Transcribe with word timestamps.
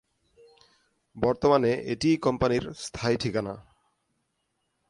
বর্তমানে 1.15 1.71
এটিই 1.85 2.17
কোম্পানির 2.17 2.63
স্থায়ী 2.77 3.17
ঠিকানা। 3.17 3.53